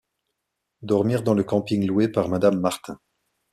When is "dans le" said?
1.21-1.43